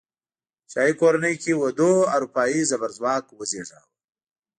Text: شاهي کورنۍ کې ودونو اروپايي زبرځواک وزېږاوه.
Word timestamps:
شاهي 0.71 0.93
کورنۍ 1.01 1.35
کې 1.43 1.51
ودونو 1.61 2.09
اروپايي 2.15 2.61
زبرځواک 2.71 3.25
وزېږاوه. 3.37 3.89